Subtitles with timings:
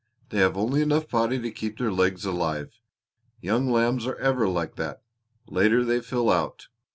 [0.29, 2.73] They have only enough body to keep their legs alive.
[3.39, 5.03] Young lambs are ever like that.
[5.45, 6.69] Later they fill out.